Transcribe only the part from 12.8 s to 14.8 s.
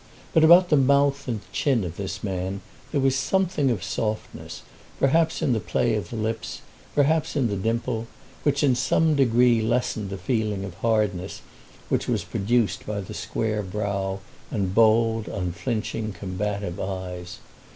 by the square brow and